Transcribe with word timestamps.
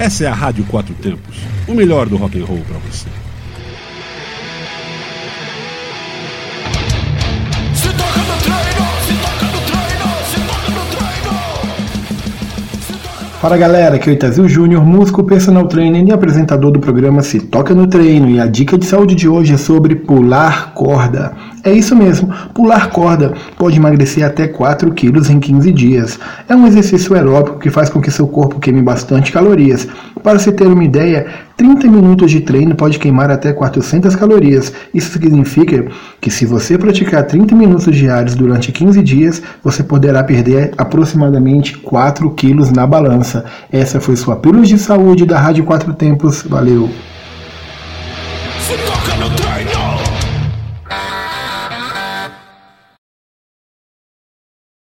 Essa 0.00 0.24
é 0.24 0.28
a 0.28 0.32
Rádio 0.32 0.64
Quatro 0.64 0.94
Tempos, 0.94 1.36
o 1.68 1.74
melhor 1.74 2.08
do 2.08 2.16
rock 2.16 2.40
and 2.40 2.46
roll 2.46 2.62
para 2.66 2.78
você. 2.78 3.06
Fala 13.42 13.58
galera, 13.58 13.96
aqui 13.96 14.08
é 14.08 14.12
o 14.12 14.14
Itazil 14.14 14.48
Júnior, 14.48 14.82
músico, 14.84 15.22
personal 15.22 15.66
trainer 15.66 16.02
e 16.06 16.12
apresentador 16.12 16.70
do 16.70 16.80
programa 16.80 17.22
Se 17.22 17.38
Toca 17.38 17.74
no 17.74 17.86
Treino. 17.86 18.30
E 18.30 18.40
a 18.40 18.46
dica 18.46 18.78
de 18.78 18.86
saúde 18.86 19.14
de 19.14 19.28
hoje 19.28 19.52
é 19.52 19.58
sobre 19.58 19.94
pular 19.96 20.72
corda. 20.72 21.34
É 21.62 21.72
isso 21.72 21.94
mesmo, 21.94 22.32
pular 22.54 22.88
corda 22.88 23.34
pode 23.58 23.76
emagrecer 23.76 24.24
até 24.24 24.48
4 24.48 24.90
quilos 24.92 25.28
em 25.28 25.38
15 25.38 25.70
dias. 25.72 26.18
É 26.48 26.56
um 26.56 26.66
exercício 26.66 27.14
aeróbico 27.14 27.58
que 27.58 27.68
faz 27.68 27.90
com 27.90 28.00
que 28.00 28.10
seu 28.10 28.26
corpo 28.26 28.58
queime 28.58 28.80
bastante 28.80 29.30
calorias. 29.30 29.86
Para 30.22 30.38
se 30.38 30.50
ter 30.52 30.66
uma 30.66 30.84
ideia, 30.84 31.26
30 31.58 31.86
minutos 31.86 32.30
de 32.30 32.40
treino 32.40 32.74
pode 32.74 32.98
queimar 32.98 33.30
até 33.30 33.52
400 33.52 34.16
calorias. 34.16 34.72
Isso 34.94 35.12
significa 35.12 35.84
que 36.18 36.30
se 36.30 36.46
você 36.46 36.78
praticar 36.78 37.26
30 37.26 37.54
minutos 37.54 37.94
diários 37.94 38.34
durante 38.34 38.72
15 38.72 39.02
dias, 39.02 39.42
você 39.62 39.82
poderá 39.82 40.24
perder 40.24 40.72
aproximadamente 40.78 41.76
4 41.76 42.30
quilos 42.30 42.70
na 42.70 42.86
balança. 42.86 43.44
Essa 43.70 44.00
foi 44.00 44.16
sua 44.16 44.36
Pílulas 44.36 44.68
de 44.68 44.78
Saúde 44.78 45.26
da 45.26 45.38
Rádio 45.38 45.64
Quatro 45.64 45.92
Tempos. 45.92 46.42
Valeu! 46.42 46.88
Se 48.60 48.74
toca 48.78 49.16
no 49.16 49.30
treino. 49.36 50.19